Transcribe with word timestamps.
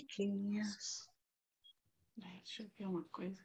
pequenininhas. 0.00 1.08
Deixa 2.16 2.62
eu 2.62 2.70
ver 2.78 2.86
uma 2.86 3.02
coisa. 3.04 3.42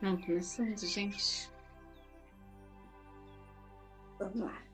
Vamos 0.00 0.26
começando, 0.26 0.78
gente. 0.86 1.53
Vamos 4.34 4.52
lá. 4.52 4.73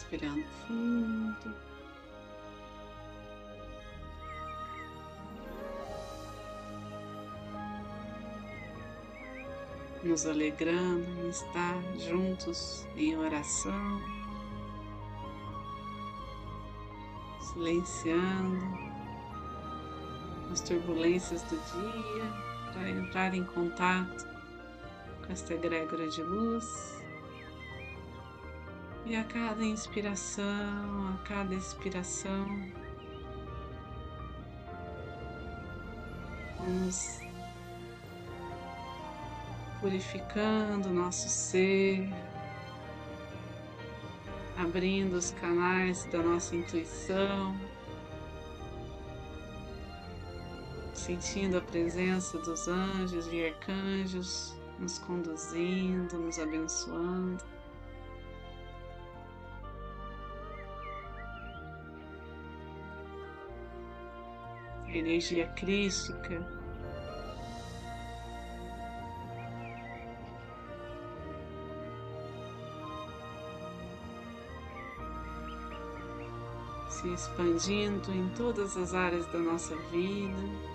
Respirando 0.00 0.42
fundo. 0.66 1.54
Nos 10.02 10.24
alegrando 10.24 11.04
em 11.20 11.28
estar 11.28 11.76
juntos 11.98 12.86
em 12.96 13.14
oração, 13.18 14.00
silenciando 17.52 18.78
as 20.50 20.62
turbulências 20.62 21.42
do 21.42 21.56
dia 21.56 22.72
para 22.72 22.88
entrar 22.88 23.34
em 23.34 23.44
contato 23.44 24.26
com 25.26 25.30
esta 25.30 25.52
egrégora 25.52 26.08
de 26.08 26.22
luz. 26.22 26.99
E 29.06 29.16
a 29.16 29.24
cada 29.24 29.64
inspiração, 29.64 30.44
a 31.14 31.26
cada 31.26 31.54
expiração, 31.54 32.46
vamos 36.58 37.20
purificando 39.80 40.90
nosso 40.90 41.28
ser, 41.28 42.08
abrindo 44.56 45.14
os 45.14 45.30
canais 45.32 46.04
da 46.06 46.22
nossa 46.22 46.54
intuição, 46.54 47.58
sentindo 50.92 51.56
a 51.56 51.60
presença 51.62 52.38
dos 52.38 52.68
anjos 52.68 53.26
e 53.32 53.46
arcanjos 53.46 54.54
nos 54.78 54.98
conduzindo, 54.98 56.18
nos 56.18 56.38
abençoando. 56.38 57.49
Energia 64.92 65.46
crística. 65.48 66.40
Se 76.88 77.08
expandindo 77.08 78.12
em 78.12 78.28
todas 78.30 78.76
as 78.76 78.92
áreas 78.92 79.26
da 79.32 79.38
nossa 79.38 79.74
vida. 79.90 80.69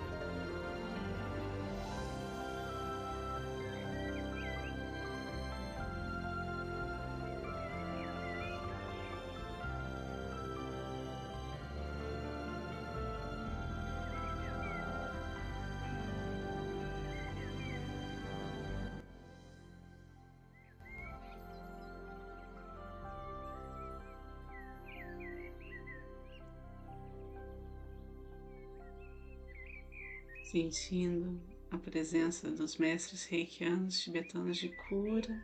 Sentindo 30.45 31.41
a 31.71 31.77
presença 31.77 32.51
dos 32.51 32.77
mestres 32.77 33.25
reikianos 33.25 33.99
tibetanos 33.99 34.57
de 34.57 34.69
cura, 34.69 35.43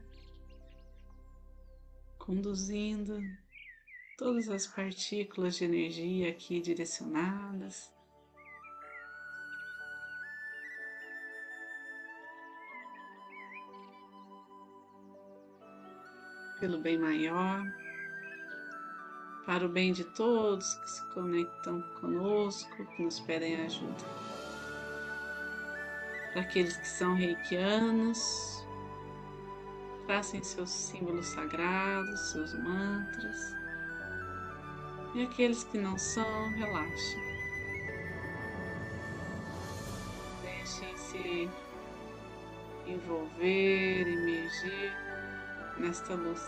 conduzindo 2.19 3.19
todas 4.18 4.48
as 4.48 4.68
partículas 4.68 5.56
de 5.56 5.65
energia 5.65 6.30
aqui 6.30 6.62
direcionadas. 6.62 7.92
Pelo 16.59 16.80
bem 16.80 17.00
maior, 17.00 17.63
para 19.48 19.65
o 19.65 19.69
bem 19.69 19.92
de 19.92 20.03
todos 20.13 20.75
que 20.75 20.89
se 20.92 21.13
conectam 21.15 21.81
conosco, 22.00 22.86
que 22.95 23.01
nos 23.01 23.19
pedem 23.21 23.56
ajuda 23.65 24.31
para 26.31 26.42
aqueles 26.42 26.78
que 26.78 26.88
são 26.88 27.13
reikianos, 27.13 28.66
façam 30.07 30.42
seus 30.44 30.69
símbolos 30.69 31.28
sagrados, 31.28 32.31
seus 32.31 32.54
mantras. 32.54 33.56
E 35.13 35.24
aqueles 35.24 35.63
que 35.66 35.78
não 35.78 35.98
são, 35.98 36.50
relaxem. 36.51 37.22
Deixem-se 40.42 41.50
envolver, 42.88 44.07
emergir 44.07 44.94
nesta 45.77 46.13
luz. 46.13 46.42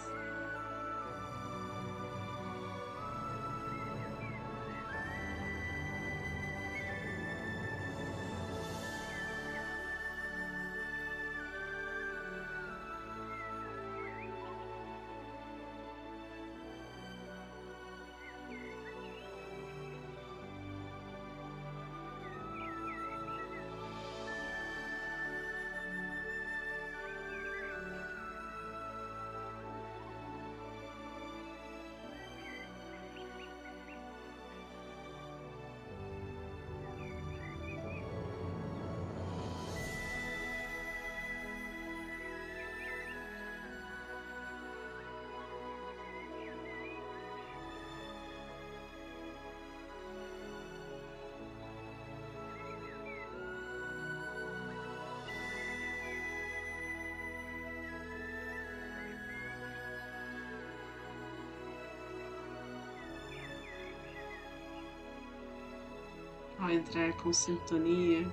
ao 66.63 66.69
entrar 66.69 67.11
com 67.17 67.33
sintonia 67.33 68.25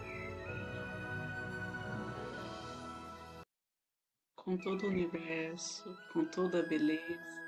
com 4.36 4.56
todo 4.56 4.84
o 4.84 4.88
universo, 4.88 5.96
com 6.12 6.24
toda 6.24 6.60
a 6.60 6.62
beleza. 6.62 7.40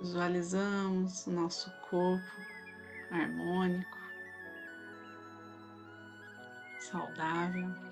Visualizamos 0.00 1.26
o 1.26 1.30
nosso 1.30 1.70
corpo 1.90 2.24
harmônico, 3.10 3.98
saudável. 6.78 7.89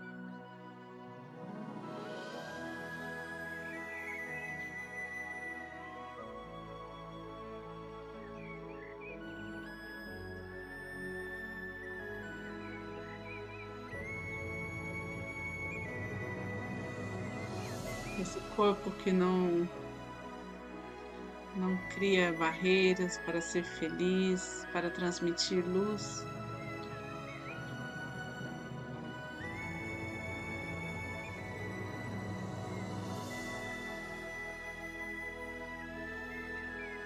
Esse 18.28 18.40
corpo 18.56 18.90
que 18.90 19.10
não 19.10 19.66
não 21.56 21.78
cria 21.94 22.30
barreiras 22.34 23.16
para 23.24 23.40
ser 23.40 23.64
feliz, 23.64 24.66
para 24.70 24.90
transmitir 24.90 25.64
luz. 25.66 26.22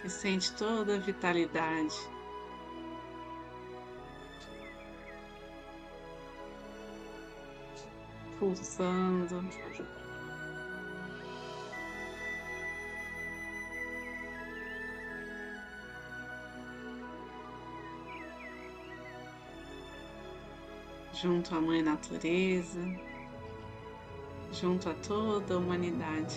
Que 0.00 0.10
sente 0.10 0.52
toda 0.54 0.96
a 0.96 0.98
vitalidade. 0.98 1.94
Pulsando. 8.40 10.01
Junto 21.22 21.54
à 21.54 21.60
Mãe 21.60 21.80
Natureza, 21.82 22.80
junto 24.52 24.90
a 24.90 24.94
toda 24.94 25.54
a 25.54 25.58
humanidade. 25.58 26.36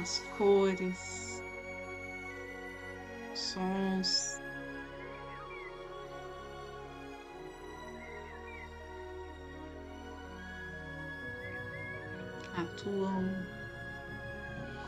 As 0.00 0.20
cores, 0.38 1.23
atuam 12.74 13.24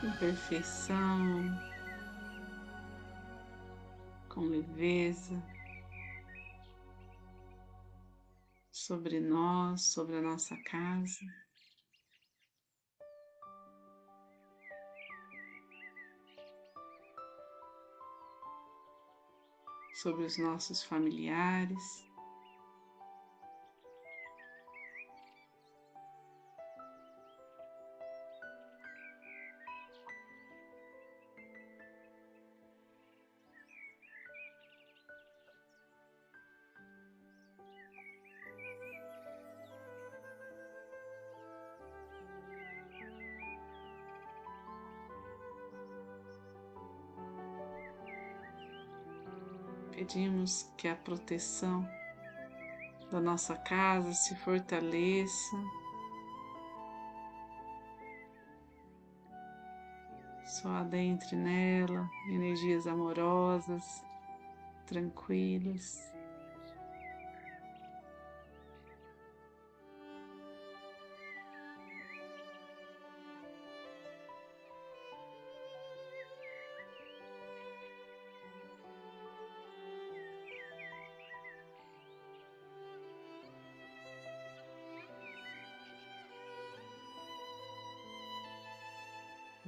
com 0.00 0.10
perfeição, 0.18 0.98
com 4.28 4.40
leveza 4.40 5.40
sobre 8.72 9.20
nós, 9.20 9.82
sobre 9.82 10.16
a 10.16 10.20
nossa 10.20 10.56
casa. 10.64 11.24
Sobre 19.94 20.24
os 20.24 20.36
nossos 20.36 20.82
familiares. 20.82 22.05
Pedimos 50.16 50.72
que 50.78 50.88
a 50.88 50.96
proteção 50.96 51.86
da 53.12 53.20
nossa 53.20 53.54
casa 53.54 54.14
se 54.14 54.34
fortaleça. 54.36 55.56
Só 60.46 60.70
adentre 60.70 61.36
nela 61.36 62.08
energias 62.30 62.86
amorosas, 62.86 64.02
tranquilas. 64.86 66.15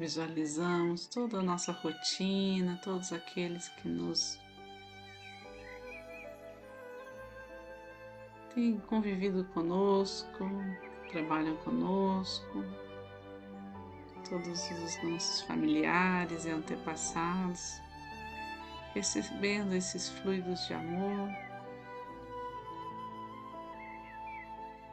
Visualizamos 0.08 1.06
toda 1.06 1.40
a 1.40 1.42
nossa 1.42 1.70
rotina, 1.70 2.80
todos 2.82 3.12
aqueles 3.12 3.68
que 3.68 3.86
nos 3.86 4.40
têm 8.54 8.80
convivido 8.86 9.44
conosco, 9.52 10.48
trabalham 11.10 11.54
conosco, 11.56 12.64
todos 14.30 14.70
os 14.70 15.02
nossos 15.02 15.42
familiares 15.42 16.46
e 16.46 16.52
antepassados, 16.52 17.78
recebendo 18.94 19.74
esses 19.74 20.08
fluidos 20.08 20.66
de 20.68 20.72
amor, 20.72 21.28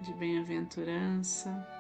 de 0.02 0.14
bem-aventurança. 0.16 1.75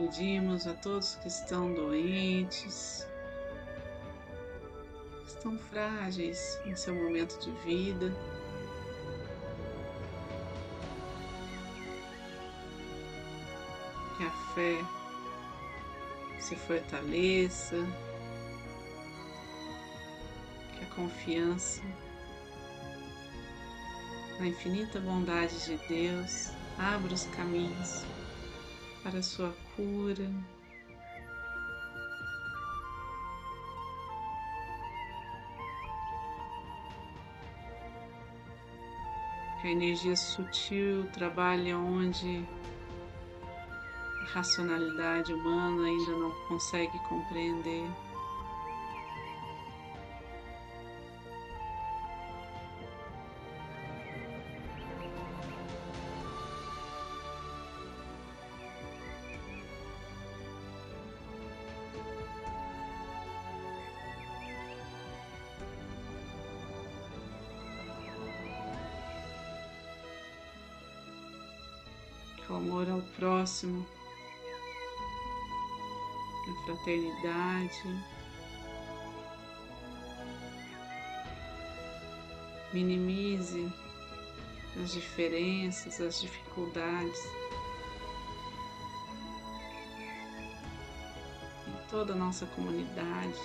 Pedimos 0.00 0.66
a 0.66 0.72
todos 0.72 1.16
que 1.16 1.28
estão 1.28 1.74
doentes, 1.74 3.06
estão 5.26 5.58
frágeis 5.58 6.58
em 6.64 6.74
seu 6.74 6.94
momento 6.94 7.38
de 7.38 7.50
vida, 7.66 8.10
que 14.16 14.24
a 14.24 14.30
fé 14.54 14.82
se 16.40 16.56
fortaleça, 16.56 17.76
que 20.78 20.82
a 20.82 20.94
confiança 20.94 21.82
na 24.38 24.46
infinita 24.46 24.98
bondade 24.98 25.62
de 25.66 25.76
Deus 25.86 26.52
abra 26.78 27.12
os 27.12 27.24
caminhos 27.26 28.02
para 29.10 29.22
sua 29.22 29.52
cura. 29.74 30.30
Que 39.60 39.68
a 39.68 39.70
energia 39.72 40.16
sutil 40.16 41.06
trabalha 41.12 41.76
onde 41.76 42.46
a 44.22 44.24
racionalidade 44.32 45.32
humana 45.34 45.88
ainda 45.88 46.12
não 46.12 46.30
consegue 46.46 46.98
compreender. 47.08 47.84
Amor 72.60 72.88
ao 72.90 73.00
próximo, 73.16 73.86
a 76.46 76.64
fraternidade. 76.66 78.04
Minimize 82.72 83.72
as 84.80 84.92
diferenças, 84.92 86.00
as 86.00 86.20
dificuldades. 86.20 87.18
Em 91.66 91.88
toda 91.90 92.12
a 92.12 92.16
nossa 92.16 92.46
comunidade. 92.46 93.40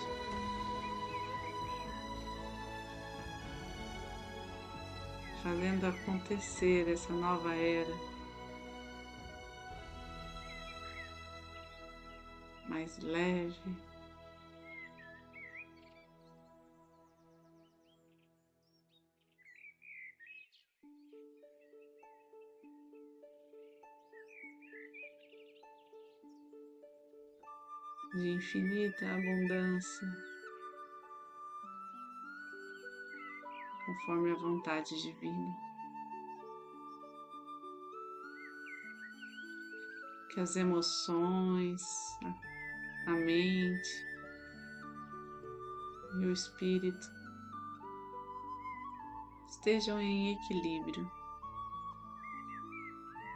Fazendo 5.42 5.86
acontecer 5.88 6.90
essa 6.90 7.14
nova 7.14 7.56
era. 7.56 8.15
Mais 12.68 12.98
leve. 13.00 13.56
De 28.14 28.30
infinita 28.30 29.06
abundância, 29.12 30.08
conforme 33.86 34.32
a 34.32 34.36
vontade 34.36 34.96
divina. 35.02 35.75
Que 40.36 40.42
as 40.42 40.58
emoções, 40.58 41.82
a 43.08 43.12
mente 43.12 44.06
e 46.20 46.26
o 46.26 46.34
espírito 46.34 47.08
estejam 49.50 49.98
em 49.98 50.34
equilíbrio, 50.34 51.10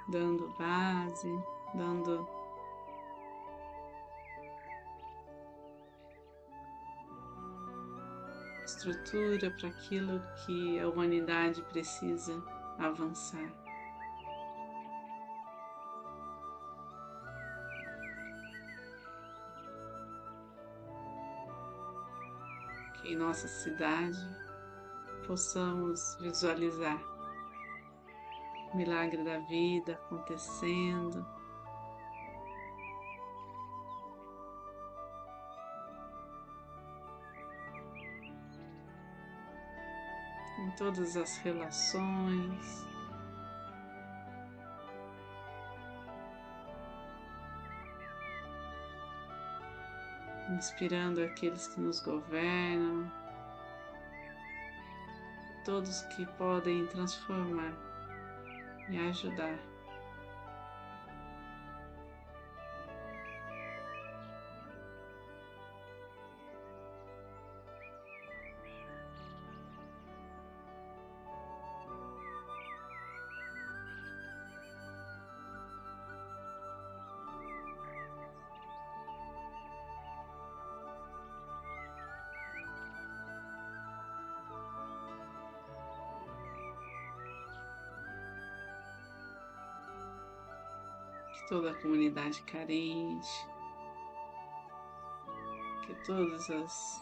dando 0.09 0.53
base, 0.59 1.31
dando 1.73 2.27
estrutura 8.65 9.51
para 9.51 9.69
aquilo 9.69 10.21
que 10.45 10.77
a 10.81 10.89
humanidade 10.89 11.61
precisa 11.63 12.43
avançar. 12.77 13.68
Nossa 23.19 23.49
cidade 23.49 24.17
possamos 25.27 26.15
visualizar 26.21 26.97
o 28.71 28.77
milagre 28.77 29.21
da 29.25 29.39
vida 29.39 29.93
acontecendo. 29.93 31.25
Em 40.59 40.71
todas 40.77 41.17
as 41.17 41.37
relações, 41.39 42.87
inspirando 50.59 51.23
aqueles 51.23 51.67
que 51.69 51.79
nos 51.79 52.01
governam, 52.01 53.09
todos 55.63 56.01
que 56.15 56.25
podem 56.37 56.85
transformar 56.87 57.73
e 58.89 58.97
ajudar. 58.97 59.68
Toda 91.49 91.71
a 91.71 91.81
comunidade 91.81 92.43
carente, 92.43 93.27
que 95.83 95.95
todas 96.05 96.47
as 96.51 97.01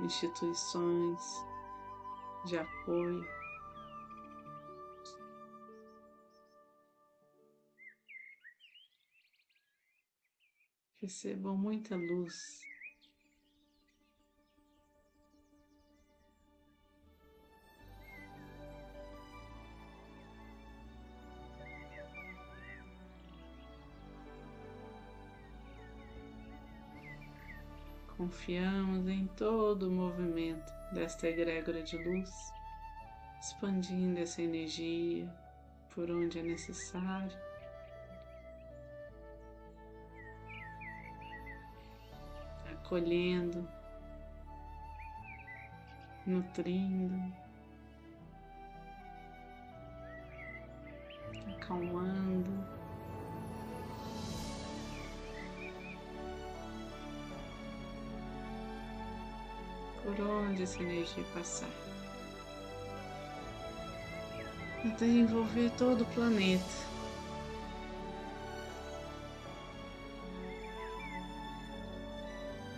instituições 0.00 1.20
de 2.46 2.56
apoio. 2.56 3.22
Recebam 11.02 11.54
muita 11.54 11.94
luz 11.94 12.71
Confiamos 28.22 29.08
em 29.08 29.26
todo 29.26 29.88
o 29.88 29.90
movimento 29.90 30.72
desta 30.92 31.26
egrégora 31.26 31.82
de 31.82 31.96
luz, 31.96 32.30
expandindo 33.40 34.20
essa 34.20 34.40
energia 34.40 35.28
por 35.92 36.08
onde 36.08 36.38
é 36.38 36.42
necessário. 36.44 37.36
Acolhendo, 42.70 43.68
nutrindo, 46.24 47.34
acalmando. 51.56 52.31
Por 60.16 60.26
onde 60.26 60.62
essa 60.62 60.82
energia 60.82 61.24
passar. 61.34 61.68
Até 64.84 65.06
envolver 65.06 65.70
todo 65.78 66.02
o 66.02 66.06
planeta. 66.06 66.64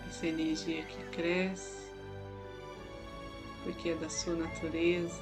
Essa 0.08 0.26
energia 0.26 0.84
que 0.84 1.02
cresce, 1.10 1.90
porque 3.64 3.90
é 3.90 3.94
da 3.96 4.08
sua 4.08 4.34
natureza. 4.34 5.20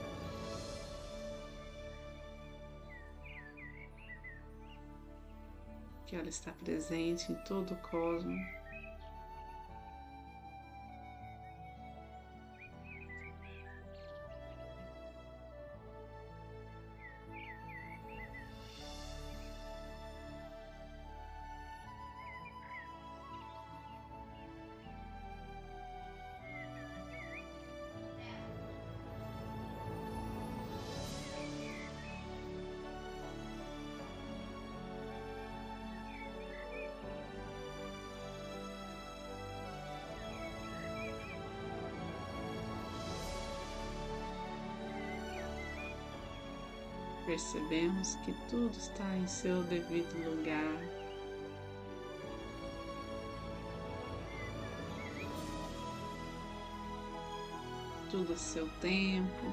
Que 6.06 6.16
ela 6.16 6.28
está 6.28 6.52
presente 6.52 7.32
em 7.32 7.37
todo 7.44 7.72
o 7.72 7.76
cosmos. 7.76 8.62
Percebemos 47.32 48.16
que 48.16 48.32
tudo 48.50 48.76
está 48.76 49.16
em 49.16 49.26
seu 49.26 49.62
devido 49.64 50.12
lugar. 50.22 50.76
Tudo 58.10 58.34
a 58.34 58.36
seu 58.36 58.68
tempo. 58.82 59.46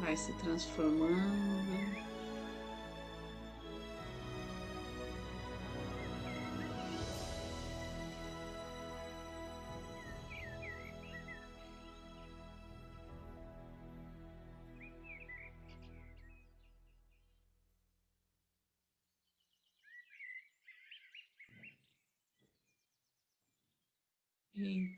vai 0.00 0.16
se 0.16 0.32
transformando. 0.34 2.17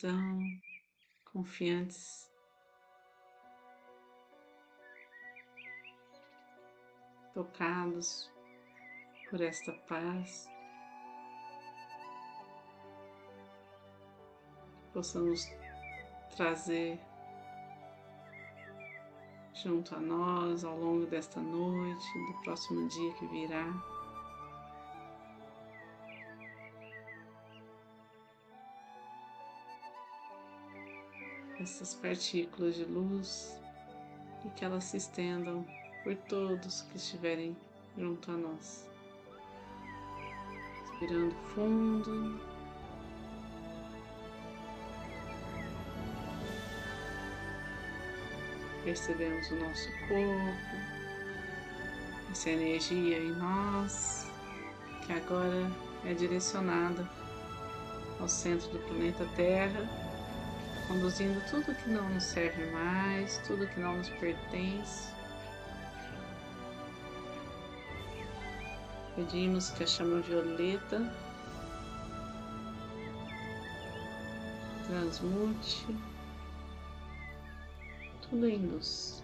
Então, 0.03 0.43
confiantes 1.31 2.33
tocados 7.35 8.33
por 9.29 9.43
esta 9.43 9.73
paz, 9.87 10.49
possamos 14.95 15.45
trazer 16.35 16.99
junto 19.53 19.95
a 19.95 20.01
nós 20.01 20.65
ao 20.65 20.79
longo 20.79 21.05
desta 21.05 21.43
noite, 21.43 22.07
do 22.27 22.41
próximo 22.41 22.89
dia 22.89 23.13
que 23.17 23.27
virá. 23.27 24.00
Essas 31.61 31.93
partículas 31.93 32.75
de 32.75 32.85
luz 32.85 33.61
e 34.47 34.49
que 34.51 34.65
elas 34.65 34.85
se 34.85 34.97
estendam 34.97 35.67
por 36.03 36.17
todos 36.17 36.81
que 36.83 36.97
estiverem 36.97 37.55
junto 37.99 38.31
a 38.31 38.35
nós. 38.35 38.89
Respirando 40.89 41.35
fundo. 41.55 42.41
Percebemos 48.83 49.51
o 49.51 49.57
nosso 49.57 49.91
corpo, 50.09 50.77
essa 52.31 52.49
energia 52.49 53.19
em 53.19 53.33
nós, 53.33 54.27
que 55.05 55.13
agora 55.13 55.71
é 56.07 56.15
direcionada 56.15 57.07
ao 58.19 58.27
centro 58.27 58.71
do 58.71 58.79
planeta 58.79 59.29
Terra, 59.37 60.10
conduzindo 60.91 61.41
tudo 61.49 61.73
que 61.73 61.89
não 61.89 62.09
nos 62.11 62.25
serve 62.25 62.67
mais, 62.73 63.39
tudo 63.47 63.65
que 63.69 63.79
não 63.79 63.99
nos 63.99 64.09
pertence 64.09 65.21
Pedimos 69.21 69.69
que 69.71 69.83
a 69.83 69.87
chama 69.87 70.21
violeta 70.21 71.13
transmute 74.87 75.87
tudo 78.23 78.49
em 78.49 78.57
luz. 78.67 79.23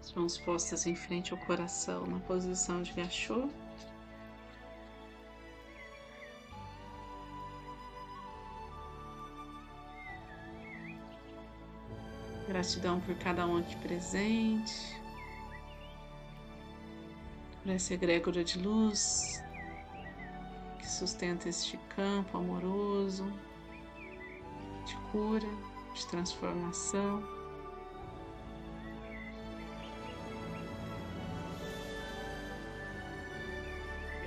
As 0.00 0.12
mãos 0.14 0.38
postas 0.38 0.84
em 0.86 0.96
frente 0.96 1.32
ao 1.32 1.38
coração 1.40 2.06
na 2.06 2.18
posição 2.18 2.82
de 2.82 2.92
gachô. 2.92 3.48
Gratidão 12.54 13.00
por 13.00 13.16
cada 13.16 13.44
um 13.48 13.56
aqui 13.56 13.74
presente, 13.78 14.96
por 17.60 17.72
essa 17.72 17.94
egrégora 17.94 18.44
de 18.44 18.60
luz 18.60 19.42
que 20.78 20.88
sustenta 20.88 21.48
este 21.48 21.76
campo 21.96 22.38
amoroso 22.38 23.24
de 24.86 24.94
cura, 25.10 25.48
de 25.96 26.06
transformação. 26.06 27.24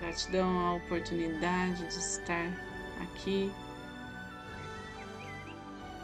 Gratidão 0.01 0.67
à 0.67 0.73
oportunidade 0.73 1.77
de 1.77 1.97
estar 1.97 2.51
aqui 3.01 3.49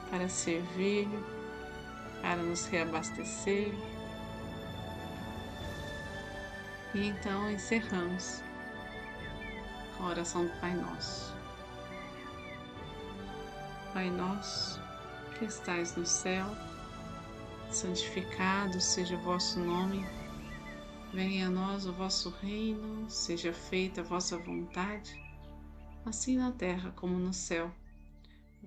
para 0.09 0.29
servir 0.29 1.09
para 2.23 2.41
nos 2.41 2.65
reabastecer. 2.67 3.73
E 6.95 7.07
então 7.07 7.51
encerramos 7.51 8.41
a 9.99 10.05
oração 10.05 10.45
do 10.45 10.59
Pai 10.61 10.73
Nosso. 10.73 11.35
Pai 13.93 14.09
Nosso, 14.09 14.81
que 15.37 15.43
estais 15.43 15.97
no 15.97 16.05
céu, 16.05 16.45
santificado 17.69 18.79
seja 18.79 19.15
o 19.15 19.21
vosso 19.21 19.59
nome, 19.59 20.05
venha 21.13 21.47
a 21.47 21.51
nós 21.51 21.85
o 21.85 21.91
vosso 21.91 22.29
reino, 22.41 23.09
seja 23.09 23.51
feita 23.51 23.99
a 23.99 24.03
vossa 24.03 24.37
vontade, 24.37 25.21
assim 26.05 26.37
na 26.37 26.53
terra 26.53 26.93
como 26.95 27.19
no 27.19 27.33
céu. 27.33 27.69